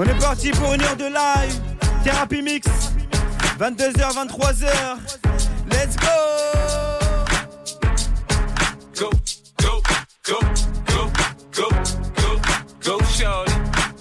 On 0.00 0.04
est 0.04 0.20
parti 0.20 0.52
pour 0.52 0.72
une 0.72 0.82
heure 0.82 0.96
de 0.96 1.06
live. 1.06 1.60
Thérapie 2.04 2.40
Mix. 2.40 2.68
22h, 3.58 4.14
23h. 4.14 4.96
Let's 5.72 5.96
go! 5.96 6.37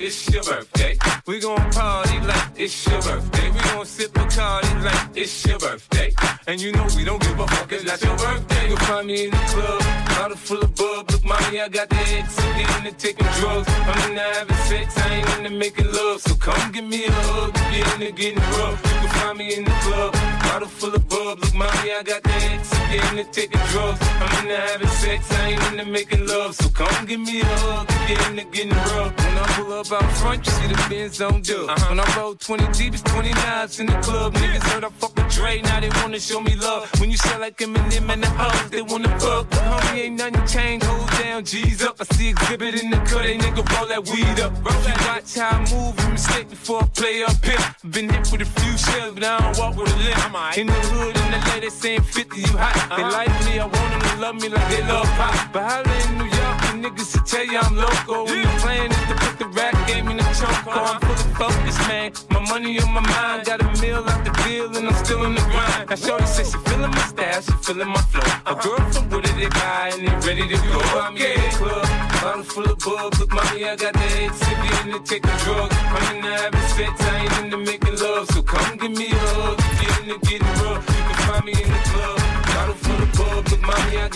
It's 0.07 0.31
your 0.31 0.41
birthday. 0.41 0.97
We 1.25 1.41
gon' 1.41 1.69
party 1.69 2.17
like 2.21 2.51
it's 2.55 2.87
your 2.87 3.01
birthday. 3.01 3.51
We 3.51 3.59
gon' 3.59 3.85
sip 3.85 4.13
Bacardi 4.13 4.81
like 4.81 5.17
it's 5.17 5.45
your 5.45 5.59
birthday. 5.59 6.13
And 6.47 6.61
you 6.61 6.71
know 6.71 6.87
we 6.95 7.03
don't 7.03 7.21
give 7.21 7.37
a 7.37 7.45
fuck, 7.45 7.73
it's 7.73 7.83
not 7.83 8.01
your 8.01 8.15
birthday. 8.15 8.69
You'll 8.69 8.77
find 8.77 9.05
me 9.05 9.25
in 9.25 9.31
the 9.31 9.43
club, 9.51 9.81
bottle 10.15 10.37
full 10.37 10.61
of 10.61 10.73
bub. 10.75 11.11
Look, 11.11 11.25
mommy, 11.25 11.59
I 11.59 11.67
got 11.67 11.89
the 11.89 11.97
X, 11.97 12.39
I'm 12.39 12.57
getting 12.57 12.95
taking 12.95 13.27
drugs. 13.39 13.67
I'm 13.67 14.09
into 14.09 14.21
having 14.21 14.55
sex, 14.55 14.97
I 14.97 15.15
ain't 15.15 15.29
into 15.39 15.49
making 15.49 15.91
love. 15.91 16.21
So 16.21 16.35
come 16.35 16.71
give 16.71 16.85
me 16.85 17.03
a 17.03 17.11
hug, 17.11 17.57
you're 17.75 17.93
into 17.95 18.11
getting 18.13 18.39
rough. 18.39 18.79
You 18.85 18.99
can 19.01 19.09
find 19.09 19.37
me 19.37 19.55
in 19.57 19.65
the 19.65 19.71
club, 19.71 20.13
bottle 20.43 20.69
full 20.69 20.95
of 20.95 21.05
bub. 21.09 21.39
Look, 21.41 21.53
mommy, 21.53 21.91
I 21.91 22.01
got 22.05 22.23
the 22.23 22.31
X, 22.55 22.76
I'm 22.87 22.93
getting 22.93 23.17
to 23.17 23.31
taking 23.31 23.59
drugs. 23.67 23.99
I'm 24.01 24.45
into 24.45 24.55
having 24.55 24.87
sex, 24.87 25.31
I 25.33 25.49
ain't 25.49 25.63
into 25.71 25.85
making 25.91 26.25
love. 26.25 26.55
So 26.55 26.69
come 26.69 27.05
give 27.05 27.19
me 27.19 27.41
a 27.41 27.45
hug, 27.45 27.85
if 27.89 28.09
you're 28.09 28.29
into 28.29 28.45
getting 28.45 28.71
rough. 28.71 29.13
When 29.17 29.37
I 29.37 29.45
pull 29.55 29.73
up 29.73 29.91
out 29.91 30.11
front, 30.13 30.45
you 30.45 30.51
see 30.53 30.67
the 30.67 30.85
Benz 30.89 31.21
on 31.21 31.41
dub. 31.41 31.69
Uh-huh. 31.69 31.85
When 31.89 31.99
I 31.99 32.17
roll 32.17 32.35
20 32.35 32.71
deep, 32.71 32.93
it's 32.93 33.03
29s 33.03 33.79
in 33.81 33.87
the 33.87 33.99
club. 33.99 34.33
Niggas 34.35 34.63
heard 34.71 34.85
I 34.85 34.89
fuck 34.89 35.13
with 35.17 35.29
Dre, 35.35 35.61
now 35.63 35.81
they 35.81 35.89
wanna 36.01 36.19
show 36.19 36.39
me 36.39 36.55
love. 36.55 36.89
When 37.01 37.11
you 37.11 37.17
sell 37.17 37.41
like 37.41 37.57
Eminem 37.57 38.09
and 38.09 38.23
the 38.23 38.29
hoes, 38.29 38.69
they 38.69 38.81
wanna 38.81 39.19
fuck. 39.19 39.49
Homie, 39.49 40.05
ain't 40.05 40.17
nothing 40.17 40.47
changed, 40.47 40.85
hold 40.85 41.09
down, 41.19 41.43
G's 41.43 41.83
up. 41.83 41.97
I 41.99 42.05
see 42.15 42.31
Xzibit 42.31 42.81
in 42.81 42.89
the 42.89 42.97
cut, 42.97 43.23
they 43.23 43.37
nigga 43.37 43.67
roll 43.75 43.87
that 43.87 44.07
weed 44.07 44.39
up. 44.39 44.53
Roll 44.63 44.81
that. 44.87 44.97
Watch 45.07 45.35
how 45.35 45.49
I 45.49 45.59
move, 45.73 45.99
you 45.99 46.09
mistake 46.13 46.49
before 46.49 46.83
I 46.83 46.87
play 46.87 47.23
up 47.23 47.43
here. 47.43 47.91
Been 47.91 48.09
hit 48.09 48.31
with 48.31 48.41
a 48.41 48.45
few 48.45 48.77
shells, 48.77 49.13
but 49.13 49.25
I 49.25 49.39
don't 49.39 49.57
walk 49.57 49.75
with 49.75 49.91
a 49.91 49.97
limp. 49.97 50.57
In 50.57 50.67
the 50.67 50.73
hood, 50.73 51.17
in 51.17 51.31
the 51.31 51.49
lady 51.51 51.69
saying 51.69 52.01
50, 52.01 52.39
you 52.39 52.57
hot. 52.57 52.76
They 52.95 53.03
like 53.03 53.33
me, 53.45 53.59
I 53.59 53.65
want 53.65 53.73
them 53.73 54.01
to 54.01 54.13
love 54.21 54.35
me 54.35 54.49
like 54.49 54.69
they 54.69 54.83
love 54.83 55.09
pop. 55.17 55.53
But 55.53 55.63
holla 55.63 55.95
in 56.05 56.17
New 56.17 56.29
York, 56.29 56.57
the 56.65 56.73
niggas 56.83 57.11
to 57.13 57.19
tell 57.23 57.45
you 57.45 57.59
I'm 57.59 57.75
loco. 57.75 58.25
When 58.25 58.41
the 58.43 58.53
plan 58.61 58.91
is 58.91 59.03
to 59.09 59.15
put 59.15 59.35
the 59.39 59.47
rap 59.57 59.75
game 59.87 60.07
in 60.09 60.17
the 60.17 60.23
choke. 60.37 60.67
I'm 60.67 60.99
fully 61.01 61.27
focused, 61.35 61.81
man. 61.87 62.11
My 62.29 62.39
money 62.49 62.79
on 62.79 62.93
my 62.93 63.01
mind, 63.01 63.45
got 63.45 63.61
a 63.61 63.81
meal 63.81 64.03
out 64.07 64.23
the 64.23 64.31
deal, 64.43 64.75
and 64.75 64.87
I'm 64.87 65.05
still 65.05 65.23
in 65.25 65.35
the 65.35 65.41
grind. 65.41 65.89
Now, 65.89 65.95
Shorty 65.95 66.25
says 66.25 66.51
she 66.51 66.57
feeling 66.69 66.91
my 66.91 67.05
style, 67.11 67.41
she 67.41 67.53
feeling 67.65 67.89
my 67.89 68.01
flow. 68.11 68.29
A 68.45 68.55
girl 68.55 68.83
from 68.91 69.09
Wooded, 69.09 69.35
they 69.35 69.49
buy, 69.49 69.91
and 69.93 70.07
they 70.07 70.27
ready 70.27 70.47
to 70.47 70.57
go. 70.67 70.79
I'm 70.99 71.17
in 71.17 71.35
the 71.35 71.49
club, 71.57 71.87
bottle 72.21 72.43
full 72.43 72.65
of 72.65 72.77
bug. 72.79 73.19
Look, 73.19 73.31
mommy, 73.33 73.65
I 73.65 73.75
got 73.75 73.93
the 73.93 73.99
head 73.99 74.31
sippy 74.31 74.85
in 74.85 74.91
the 74.91 74.99
taking 74.99 75.26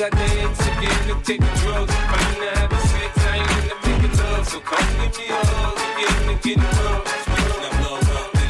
got 0.02 0.12
the 0.18 0.18
head 0.18 0.50
sippy 0.58 0.90
in 0.90 1.08
the 1.10 1.16
taking 1.22 1.56
drugs. 1.62 1.94
I'm 1.94 2.34
in 2.34 2.40
the 2.42 2.50
having 2.58 2.86
sex, 2.90 3.12
I 3.22 3.38
ain't 3.38 3.52
into 3.62 3.78
making 3.86 4.18
love. 4.18 4.48
So 4.50 4.60
come 4.60 4.82
give 4.98 5.14
me 5.20 5.26
a 5.30 5.38
hug, 5.38 5.78
if 6.02 6.46
you're 6.46 6.58
into 6.58 6.70
rough. 6.82 7.06
Now 7.62 7.72
blow 7.78 8.02
up 8.18 8.32
to 8.34 8.46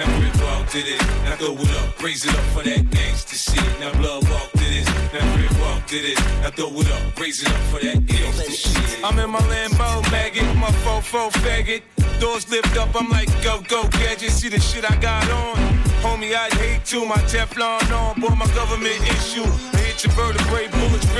now 0.00 0.08
rip 0.16 0.36
walk 0.40 0.64
to 0.72 0.80
now 1.28 1.36
throw 1.36 1.60
it 1.60 1.72
up, 1.76 2.02
raise 2.02 2.24
it 2.24 2.32
up 2.32 2.46
for 2.56 2.62
that 2.64 2.82
gangsta 2.88 3.36
shit. 3.36 3.80
Now 3.80 3.92
blood 4.00 4.24
walk 4.30 4.48
to 4.52 4.64
this, 4.64 4.88
now 5.12 5.36
rip 5.36 5.52
walk 5.60 5.86
to 5.92 5.98
this, 6.00 6.20
now 6.40 6.50
throw 6.56 6.80
it 6.80 6.90
up, 6.90 7.20
raise 7.20 7.42
it 7.42 7.52
up 7.52 7.62
for 7.68 7.80
that 7.84 7.98
gangsta 8.08 8.52
shit. 8.56 9.04
I'm 9.04 9.18
in 9.18 9.28
my 9.28 9.40
Lambo 9.52 10.00
maggot, 10.10 10.56
my 10.56 10.72
fofo 10.88 11.28
faggot. 11.44 11.82
Doors 12.18 12.48
lift 12.48 12.78
up, 12.78 12.96
I'm 12.96 13.10
like, 13.10 13.28
go, 13.42 13.60
go, 13.68 13.82
gadget. 14.00 14.30
See 14.30 14.48
the 14.48 14.58
shit 14.58 14.90
I 14.90 14.96
got 14.96 15.28
on. 15.30 15.56
Homie, 16.00 16.34
I'd 16.34 16.52
hate 16.54 16.84
to. 16.86 17.04
My 17.04 17.16
Teflon 17.28 17.90
on, 17.92 18.20
boy, 18.20 18.34
my 18.34 18.46
government 18.54 19.00
issue. 19.16 19.44
I 19.72 19.78
hit 19.84 20.04
your 20.04 20.12
vertebrae, 20.12 20.68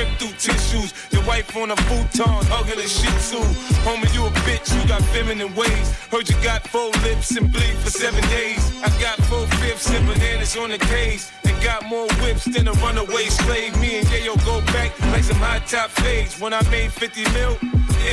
rip 0.05 0.19
through 0.19 0.35
tissues. 0.37 0.93
Your 1.11 1.23
wife 1.25 1.55
on 1.55 1.71
a 1.71 1.75
futon, 1.75 2.25
hugging 2.49 2.79
a 2.79 2.87
shih 2.87 3.07
tzu. 3.19 3.39
Homie, 3.85 4.13
you 4.13 4.25
a 4.25 4.29
bitch, 4.45 4.73
you 4.75 4.87
got 4.87 5.01
feminine 5.13 5.53
ways. 5.55 5.91
Heard 6.11 6.29
you 6.29 6.35
got 6.43 6.67
four 6.67 6.89
lips 7.03 7.35
and 7.37 7.51
bleed 7.51 7.75
for 7.77 7.89
seven 7.89 8.21
days. 8.29 8.59
I 8.83 8.89
got 9.01 9.17
four 9.25 9.45
fifths 9.61 9.89
and 9.89 10.05
bananas 10.07 10.55
on 10.57 10.69
the 10.69 10.77
case. 10.77 11.31
And 11.45 11.55
got 11.63 11.85
more 11.85 12.07
whips 12.21 12.45
than 12.45 12.67
a 12.67 12.73
runaway 12.73 13.25
slave. 13.25 13.79
Me 13.79 13.99
and 13.99 14.07
Yayo 14.07 14.35
go 14.45 14.61
back 14.73 14.99
like 15.11 15.23
some 15.23 15.37
high 15.37 15.59
top 15.59 15.89
fades. 15.91 16.39
When 16.39 16.53
I 16.53 16.61
made 16.69 16.91
50 16.91 17.23
mil, 17.33 17.57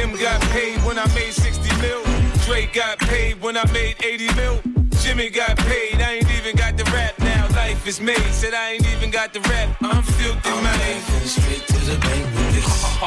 Em 0.01 0.13
got 0.17 0.41
paid 0.53 0.79
when 0.85 0.99
I 0.99 1.07
made 1.15 1.33
60 1.33 1.69
mil. 1.81 2.03
Dre 2.45 2.67
got 2.73 2.99
paid 2.99 3.41
when 3.41 3.57
I 3.57 3.71
made 3.73 3.97
80 4.03 4.35
mil. 4.35 4.61
Jimmy 5.01 5.31
got 5.31 5.57
paid, 5.57 6.01
I 6.01 6.15
ain't 6.15 6.31
even 6.39 6.55
got 6.55 6.77
the 6.77 6.85
rap 6.95 7.19
now. 7.19 7.49
Life 7.57 7.87
is 7.89 8.01
made, 8.01 8.31
said 8.31 8.55
I 8.55 8.73
ain't 8.73 8.87
even 8.93 9.11
got 9.11 9.33
the 9.33 9.41
rap. 9.41 9.77
I'm 9.83 10.03
filthy, 10.03 10.51
man. 10.63 11.72
To 11.85 11.91
the 11.91 11.99
bank 11.99 12.25
with 12.25 12.55
this. 12.55 12.67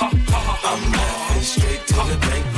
I'm 0.00 0.92
laughing 0.92 1.42
straight 1.42 1.86
to 1.86 1.94
the 1.94 2.16
bank 2.20 2.55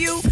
you. 0.00 0.29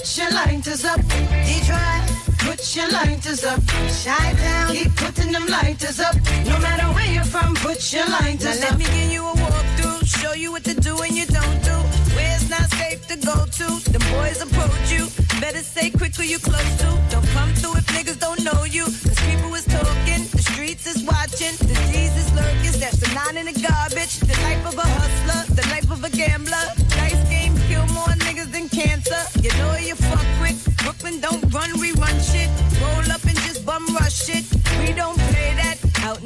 Put 0.00 0.16
your 0.16 0.30
lighters 0.30 0.84
up. 0.86 1.00
Detroit, 1.44 2.04
put 2.38 2.74
your 2.74 2.88
lighters 2.88 3.44
up. 3.44 3.60
Shine 3.90 4.36
down. 4.36 4.72
keep 4.72 4.96
putting 4.96 5.30
them 5.30 5.46
lighters 5.46 6.00
up. 6.00 6.16
No 6.46 6.58
matter 6.58 6.86
where 6.94 7.12
you're 7.12 7.24
from, 7.24 7.54
put 7.56 7.92
your 7.92 8.06
lighters 8.06 8.60
now 8.60 8.68
up. 8.68 8.70
Let 8.70 8.78
me 8.78 8.84
give 8.86 9.12
you 9.12 9.22
a 9.26 9.32
walkthrough, 9.32 10.06
show 10.06 10.32
you 10.32 10.52
what 10.52 10.64
to 10.64 10.74
do 10.74 10.96
and 11.02 11.14
you 11.14 11.26
don't 11.26 11.60
do. 11.62 11.76
Where 12.16 12.32
it's 12.34 12.48
not 12.48 12.70
safe 12.80 13.06
to 13.08 13.16
go 13.16 13.44
to. 13.44 13.66
The 13.92 14.00
boys 14.12 14.40
approach 14.40 14.90
you. 14.90 15.04
Better 15.38 15.62
say 15.62 15.90
quick 15.90 16.16
who 16.16 16.22
you 16.22 16.38
close 16.38 16.72
to. 16.78 16.88
Don't 17.10 17.28
come 17.36 17.52
through 17.60 17.76
if 17.76 17.86
niggas 17.88 18.20
don't 18.20 18.42
know 18.42 18.64
you. 18.64 18.84
Cause 18.84 19.20
people 19.28 19.54
is 19.54 19.66
talking, 19.66 20.24
the 20.32 20.42
streets 20.42 20.86
is 20.86 21.04
watching. 21.04 21.54
Disease 21.60 22.16
is 22.16 22.32
lurking, 22.32 22.80
that's 22.80 22.96
the 23.04 23.12
nine 23.12 23.36
in 23.36 23.52
the 23.52 23.56
garbage. 23.60 24.20
The 24.20 24.36
life 24.48 24.64
of 24.64 24.78
a 24.78 24.88
hustler, 24.96 25.49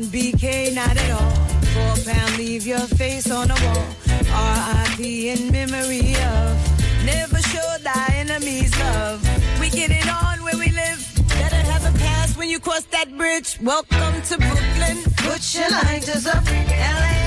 BK, 0.07 0.75
not 0.75 0.97
at 0.97 1.11
all. 1.11 1.31
Four 1.75 2.13
pound, 2.13 2.37
leave 2.39 2.67
your 2.67 2.87
face 3.01 3.31
on 3.31 3.49
the 3.49 3.59
wall. 3.65 3.87
R.I.P. 4.33 5.31
in 5.31 5.51
memory 5.53 6.15
of. 6.17 7.05
Never 7.05 7.39
show 7.53 7.77
thy 7.83 8.07
enemies 8.17 8.73
love. 8.79 9.21
We 9.61 9.71
get 9.71 9.91
it 9.91 10.09
on 10.09 10.43
where 10.43 10.57
we 10.57 10.71
live. 10.71 11.01
Better 11.29 11.57
have 11.57 11.85
a 11.85 11.99
pass 11.99 12.37
when 12.37 12.49
you 12.49 12.59
cross 12.61 12.85
that 12.97 13.17
bridge. 13.17 13.59
Welcome 13.61 14.23
to 14.29 14.39
Brooklyn. 14.39 14.97
Put 15.19 15.43
your 15.55 15.71
lighters 15.71 16.27
up. 16.27 16.45
L.A. 16.47 17.25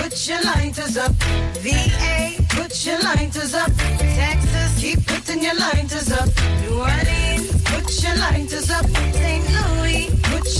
Put 0.00 0.28
your 0.28 0.42
lighters 0.42 0.96
up. 0.96 1.12
VA. 1.60 2.36
put 2.56 2.86
your 2.86 3.00
lighters 3.00 3.54
up. 3.54 3.70
Texas, 3.98 4.80
keep 4.80 5.06
putting 5.06 5.42
your 5.42 5.54
lighters 5.54 6.10
up. 6.12 6.28
New 6.62 6.78
Orleans, 6.78 7.62
put 7.64 8.02
your 8.02 8.16
lighters 8.16 8.70
up. 8.70 8.86
St. 8.86 9.44
Louis, 9.52 9.89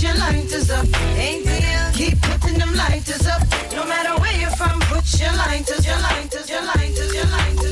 your 0.01 0.15
lighters 0.15 0.69
up. 0.71 0.85
ATL, 0.85 1.93
keep 1.93 2.19
putting 2.21 2.57
them 2.57 2.73
lighters 2.75 3.27
up. 3.27 3.41
No 3.73 3.85
matter 3.85 4.19
where 4.21 4.35
you're 4.39 4.49
from, 4.51 4.79
put 4.81 5.05
your 5.19 5.31
lighters, 5.33 5.85
your 5.85 5.99
lighters, 5.99 6.49
your 6.49 6.63
lighters, 6.63 7.13
your 7.13 7.25
lighters, 7.25 7.70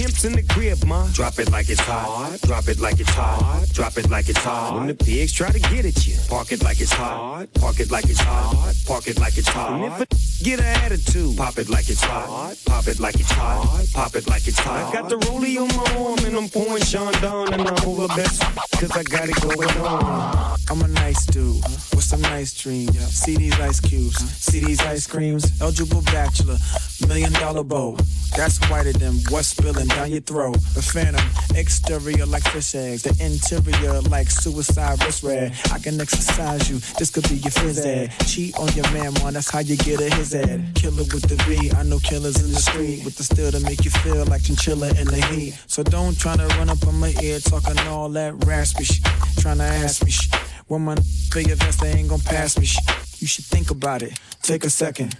pimp's 0.00 0.24
in 0.24 0.32
the 0.32 0.42
crib, 0.42 0.82
ma, 0.86 1.06
drop 1.12 1.38
it 1.38 1.50
like 1.50 1.68
it's 1.68 1.80
hot. 1.80 2.38
Drop 2.42 2.66
it 2.68 2.80
like 2.80 2.98
it's 3.00 3.10
hot. 3.10 3.66
Drop 3.74 3.98
it 3.98 4.08
like 4.08 4.28
it's 4.30 4.38
hot. 4.38 4.74
When 4.76 4.86
the 4.86 4.94
pigs 4.94 5.32
try 5.32 5.50
to 5.50 5.58
get 5.58 5.84
at 5.84 6.06
you, 6.06 6.16
park 6.28 6.52
it 6.52 6.62
like 6.62 6.80
it's 6.80 6.92
hot. 6.92 7.46
Park 7.54 7.80
it 7.80 7.90
like 7.90 8.08
it's 8.08 8.20
hot. 8.20 8.74
Park 8.86 9.06
it 9.08 9.18
like 9.18 9.36
it's 9.36 9.48
hot. 9.48 9.72
And 9.72 9.84
if 9.84 10.00
a 10.00 10.06
get 10.44 10.58
an 10.58 10.72
attitude, 10.84 11.36
pop 11.36 11.58
it 11.58 11.68
like 11.68 11.90
it's 11.90 12.02
hot. 12.02 12.56
Pop 12.64 12.86
it 12.88 12.98
like 12.98 13.16
it's 13.16 13.30
hot. 13.30 13.86
Pop 13.92 14.14
it 14.14 14.26
like 14.26 14.48
it's 14.48 14.58
hot. 14.58 14.88
I 14.88 14.92
got 14.92 15.10
the 15.10 15.16
rollie 15.16 15.60
on 15.60 15.68
my 15.76 15.86
arm 16.02 16.18
and 16.24 16.34
I'm 16.36 16.48
pouring 16.48 16.82
Chandon 16.82 17.52
and 17.52 17.68
I'm 17.68 17.88
over 17.88 18.08
best 18.08 18.40
cause 18.80 18.92
I 18.92 19.02
got 19.02 19.28
it 19.28 19.38
going 19.42 19.68
on. 19.84 20.56
I'm 20.70 20.80
a 20.82 20.88
nice 20.88 21.26
dude 21.26 21.62
with 21.92 22.04
some 22.04 22.22
nice 22.22 22.54
dreams. 22.54 22.96
See 23.08 23.36
these 23.36 23.58
ice 23.60 23.80
cubes, 23.80 24.16
see 24.16 24.60
these 24.64 24.80
ice 24.80 25.06
creams. 25.06 25.60
Eligible 25.60 26.02
bachelor, 26.02 26.56
million 27.06 27.32
dollar 27.34 27.64
bow. 27.64 27.98
That's 28.36 28.58
whiter 28.70 28.92
than 28.92 29.14
what's 29.28 29.48
spilling 29.48 29.89
down 29.90 30.10
your 30.10 30.20
throat. 30.20 30.56
A 30.76 30.82
phantom, 30.82 31.24
exterior 31.54 32.26
like 32.26 32.42
fish 32.44 32.74
eggs, 32.74 33.02
the 33.02 33.10
interior 33.24 34.00
like 34.02 34.30
suicide 34.30 35.02
wrist 35.04 35.22
red. 35.22 35.52
I 35.72 35.78
can 35.78 36.00
exercise 36.00 36.70
you, 36.70 36.78
this 36.98 37.10
could 37.10 37.28
be 37.28 37.36
your 37.36 37.52
phys 37.52 37.84
ed. 37.84 38.12
Cheat 38.26 38.56
on 38.58 38.68
your 38.72 38.90
man, 38.92 39.12
man, 39.14 39.34
that's 39.34 39.50
how 39.50 39.60
you 39.60 39.76
get 39.76 40.00
a 40.00 40.14
his 40.14 40.34
ed. 40.34 40.72
Killer 40.74 41.04
with 41.12 41.28
the 41.28 41.36
B, 41.46 41.70
I 41.76 41.82
know 41.82 41.98
killers 41.98 42.42
in 42.42 42.50
the 42.50 42.60
street 42.60 43.04
with 43.04 43.16
the 43.16 43.24
steel 43.24 43.50
to 43.50 43.60
make 43.60 43.84
you 43.84 43.90
feel 43.90 44.24
like 44.26 44.42
chinchilla 44.42 44.88
in 45.00 45.06
the 45.06 45.22
heat. 45.30 45.58
So 45.66 45.82
don't 45.82 46.18
try 46.18 46.36
to 46.36 46.46
run 46.58 46.70
up 46.70 46.86
on 46.86 46.98
my 46.98 47.14
ear 47.22 47.38
talking 47.40 47.78
all 47.88 48.08
that 48.10 48.44
raspy 48.44 48.84
shit. 48.84 49.04
Trying 49.38 49.58
to 49.58 49.64
ask 49.64 50.04
me 50.04 50.10
shit. 50.10 50.34
When 50.66 50.82
my 50.82 50.96
your 51.34 51.56
vest, 51.56 51.80
they 51.80 51.90
ain't 51.92 52.08
gon' 52.08 52.20
pass 52.20 52.58
me 52.58 52.66
shit. 52.66 52.84
You 53.20 53.26
should 53.26 53.44
think 53.44 53.70
about 53.70 54.02
it, 54.02 54.18
take 54.42 54.64
a 54.64 54.70
second. 54.70 55.16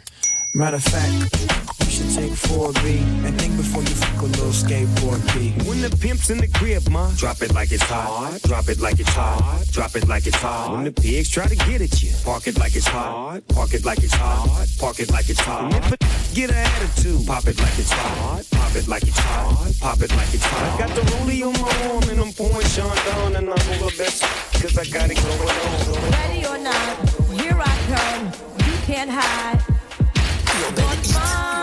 Matter 0.55 0.77
of 0.77 0.85
fact, 0.85 1.70
should 2.01 2.15
take 2.15 2.33
4B 2.33 3.25
and 3.27 3.39
think 3.41 3.57
before 3.57 3.83
you 3.83 3.89
fuck 3.89 4.23
a 4.23 4.27
little 4.27 4.57
skateboard 4.57 5.21
B. 5.35 5.53
When 5.69 5.81
the 5.83 5.91
pimp's 5.91 6.31
in 6.31 6.39
the 6.39 6.49
crib, 6.49 6.89
ma, 6.89 7.11
drop 7.17 7.43
it 7.43 7.53
like 7.53 7.73
it's 7.73 7.83
hot. 7.83 8.41
Drop 8.43 8.69
it 8.69 8.81
like 8.81 8.99
it's 9.01 9.11
hot. 9.11 9.67
Drop 9.71 9.95
it 9.97 10.09
like 10.09 10.27
it's 10.27 10.37
hot. 10.37 10.73
When 10.73 10.85
the 10.85 10.93
pigs 10.93 11.29
try 11.29 11.47
to 11.47 11.57
get 11.57 11.83
at 11.83 12.03
you, 12.03 12.13
park 12.25 12.47
it 12.47 12.59
like 12.59 12.75
it's 12.75 12.87
hot. 12.87 13.43
Park 13.49 13.75
it 13.75 13.85
like 13.85 14.03
it's 14.03 14.15
hot. 14.15 14.67
Park 14.79 15.01
it 15.01 15.11
like 15.11 15.29
it's 15.29 15.41
hot. 15.41 15.73
And 15.75 15.97
get 16.35 16.51
an 16.51 16.57
attitude, 16.57 17.27
pop 17.27 17.47
it 17.47 17.59
like 17.61 17.79
it's 17.79 17.93
hot. 17.93 18.47
Pop 18.51 18.75
it 18.75 18.89
like 18.89 19.03
it's 19.03 19.19
hot. 19.19 19.73
Pop 19.81 20.01
it 20.01 20.11
like 20.17 20.33
it's 20.33 20.45
hot. 20.45 20.81
I 20.81 20.87
got 20.87 20.97
the 20.97 21.03
rollie 21.13 21.43
on 21.47 21.53
my 21.61 21.93
arm 21.93 22.05
and 22.09 22.21
I'm 22.21 22.33
pouring 22.33 22.67
Chandon 22.69 23.37
and 23.37 23.51
I'm 23.51 23.83
over 23.83 23.93
best 23.97 24.23
cause 24.61 24.77
I 24.79 24.85
got 24.87 25.11
it 25.11 25.17
going 25.21 25.49
on. 25.49 26.13
Ready 26.13 26.47
or 26.47 26.59
not, 26.59 27.09
here 27.41 27.59
I 27.61 27.75
come. 27.93 28.27
You 28.67 28.77
can't 28.87 29.11
hide. 29.11 29.61
Gonna 30.47 31.60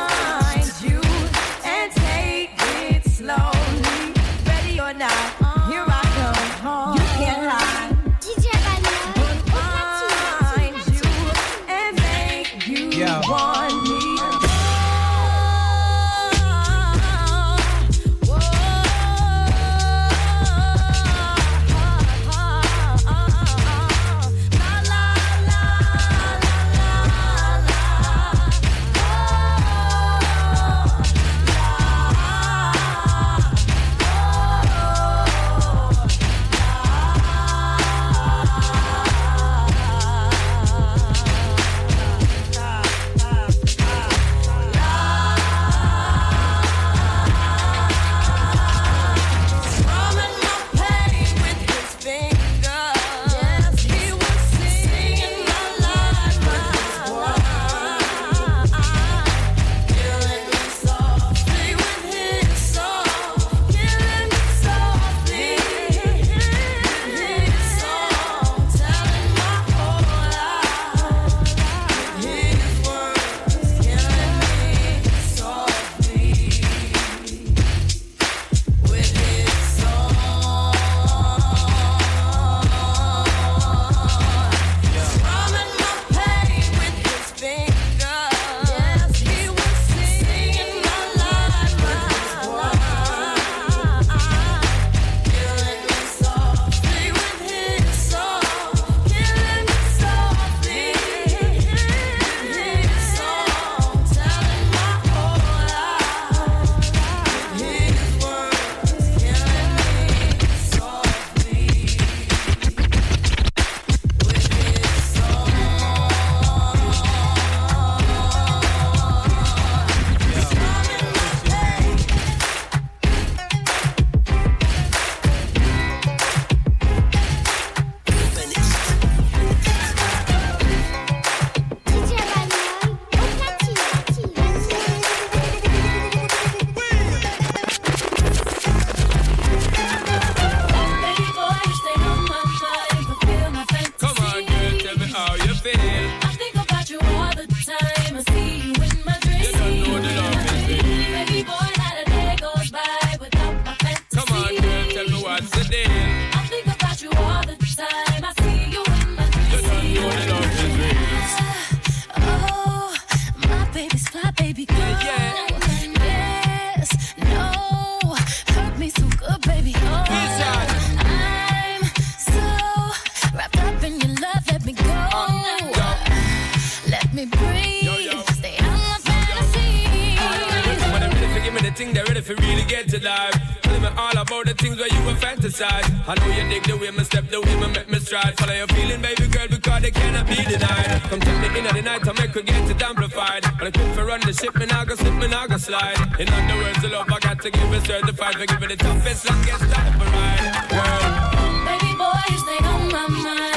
get 182.68 182.90
to 182.90 183.00
life. 183.04 183.34
Tell 183.62 183.80
me 183.80 183.88
all 183.98 184.18
about 184.18 184.46
the 184.46 184.54
things 184.54 184.78
where 184.78 184.88
you 184.88 185.02
were 185.06 185.18
fantasize. 185.18 185.88
I 186.08 186.14
know 186.20 186.28
you 186.36 186.44
dig 186.50 186.64
the 186.64 186.78
way 186.78 186.92
me 186.92 187.04
step, 187.04 187.30
the 187.30 187.42
way 187.42 187.56
me 187.56 187.68
make 187.72 187.90
me 187.90 188.00
stride. 188.00 188.38
Follow 188.38 188.54
your 188.54 188.68
feeling, 188.68 189.02
baby 189.02 189.28
girl, 189.28 189.48
because 189.48 189.82
they 189.82 189.92
cannot 189.92 190.28
be 190.28 190.36
denied. 190.36 191.02
Come 191.10 191.20
take 191.20 191.40
me 191.40 191.60
in 191.60 191.66
at 191.66 191.74
the 191.74 191.82
night 191.82 192.04
to 192.04 192.14
make 192.14 192.36
we 192.36 192.44
get 192.44 192.70
it 192.70 192.82
amplified. 192.82 193.44
But 193.58 193.68
I 193.68 193.72
quit 193.72 193.96
for 193.96 194.06
run 194.06 194.20
the 194.22 194.34
ship, 194.34 194.56
me 194.56 194.66
now 194.66 194.84
go 194.84 194.96
slip, 194.96 195.14
me 195.16 195.28
now 195.28 195.48
go 195.48 195.58
slide. 195.58 195.98
In 196.20 196.28
other 196.30 196.58
words, 196.62 196.82
the 196.82 196.90
love 196.90 197.08
I 197.10 197.20
got 197.20 197.42
to 197.42 197.50
give 197.50 197.74
it 197.74 197.86
certified 197.86 198.36
for 198.36 198.46
giving 198.46 198.70
the 198.70 198.76
toughest, 198.76 199.30
longest 199.30 199.64
time 199.72 199.94
for 200.00 200.06
ride. 200.12 200.44
Girl. 200.70 201.66
Baby 201.66 201.92
boy, 201.98 202.22
you 202.30 202.38
stay 202.38 202.60
on 202.68 202.92
my 202.92 203.08
mind. 203.08 203.57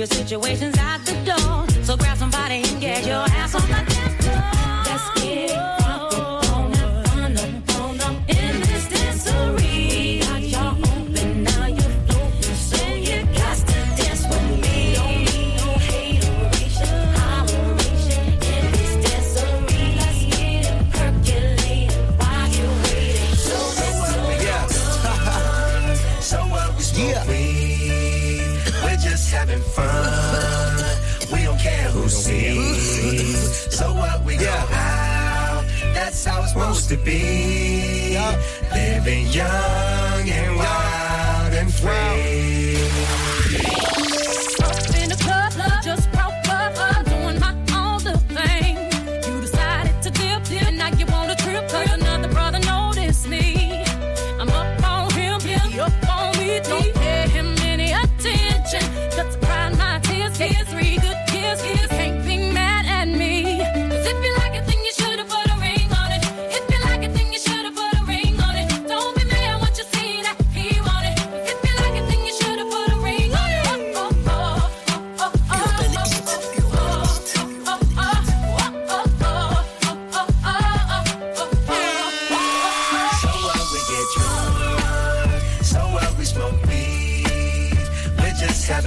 your 0.00 0.06
situations 0.06 0.78
out 0.78 1.04
the 1.04 1.12
door. 1.26 1.84
So 1.84 1.94
grab 1.94 2.16
somebody 2.16 2.62
and 2.62 2.80
get 2.80 3.06
your 3.06 3.22
ass 3.36 3.54
on 3.54 3.60
the 3.60 3.68
dance 3.68 4.24
floor. 4.24 4.40
Let's 4.86 5.20
get 5.20 5.50
it. 5.50 5.79
just 29.20 29.32
having 29.32 29.60
fun. 29.60 30.78
We 31.32 31.44
don't 31.44 31.58
care 31.58 31.90
who 31.90 32.08
sees. 32.08 33.74
So 33.74 33.92
what 33.92 34.24
we 34.24 34.34
yeah. 34.34 34.40
go 34.40 34.74
out, 34.74 35.64
that's 35.94 36.24
how 36.24 36.42
it's 36.42 36.52
supposed 36.52 36.88
to 36.88 36.96
be. 36.96 38.12
Yeah. 38.12 38.40
Living 38.72 39.26
young 39.26 40.28
and 40.38 40.56
wild 40.56 41.52
and 41.54 41.72
free. 41.72 42.90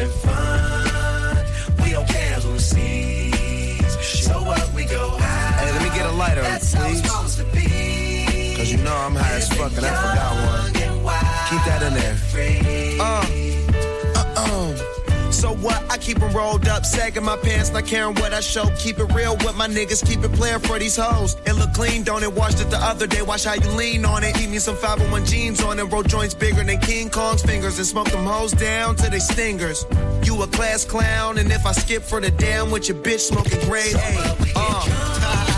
having 0.04 0.20
fun. 0.20 1.46
We 1.84 1.92
don't 1.92 2.08
care 2.08 2.40
who 2.40 2.60
sees. 2.60 4.24
So 4.24 4.42
what 4.44 4.74
we 4.74 4.86
go 4.86 5.12
out. 5.12 5.20
Hey, 5.20 5.72
let 5.72 5.82
me 5.82 5.90
get 5.90 6.06
a 6.06 6.12
lighter, 6.12 6.42
That's 6.42 6.76
please. 6.76 7.02
Cause 8.58 8.72
you 8.72 8.78
know 8.78 8.96
I'm 8.96 9.16
high 9.16 9.36
as 9.36 9.50
fuck 9.50 9.76
and 9.76 9.86
I 9.86 9.90
forgot 9.90 10.34
one. 10.46 10.74
Keep 11.50 11.66
that 11.66 11.84
in 11.84 11.94
there 11.94 12.93
show. 18.54 18.66
Keep 18.78 19.00
it 19.00 19.12
real 19.14 19.36
with 19.38 19.56
my 19.56 19.68
niggas, 19.68 20.06
keep 20.06 20.24
it 20.24 20.32
playing 20.34 20.60
for 20.60 20.78
these 20.78 20.96
hoes. 20.96 21.36
It 21.46 21.54
look 21.54 21.74
clean, 21.74 22.04
don't 22.04 22.24
it? 22.24 22.32
Washed 22.32 22.60
it 22.62 22.70
the 22.70 22.78
other 22.78 23.08
day, 23.08 23.22
watch 23.22 23.46
how 23.46 23.54
you 23.54 23.70
lean 23.72 24.06
on 24.06 24.24
it. 24.24 24.40
Eat 24.40 24.50
me 24.50 24.60
some 24.60 24.76
501 24.76 25.26
jeans 25.26 25.64
on 25.64 25.80
it, 25.80 25.84
roll 25.86 26.04
joints 26.04 26.36
bigger 26.36 26.64
than 26.64 26.80
King 26.80 27.10
Kong's 27.10 27.42
fingers, 27.42 27.78
and 27.78 27.88
smoke 27.88 28.10
them 28.12 28.26
hoes 28.26 28.52
down 28.52 28.96
to 28.98 29.10
they 29.10 29.20
stingers. 29.20 29.86
You 30.24 30.42
a 30.44 30.48
class 30.48 30.86
clown, 30.86 31.38
and 31.40 31.52
if 31.52 31.66
I 31.66 31.72
skip 31.72 32.04
for 32.04 32.22
the 32.22 32.32
damn 32.32 32.70
with 32.70 32.90
your 32.90 32.98
bitch 32.98 33.22
smoking 33.22 33.60
grade 33.68 33.96
A. 33.96 35.53